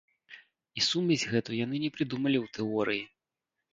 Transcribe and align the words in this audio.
І 0.79 0.83
сумесь 0.89 1.27
гэту 1.33 1.57
яны 1.59 1.75
не 1.85 1.93
прыдумалі 1.99 2.37
ў 2.43 2.47
тэорыі. 2.59 3.03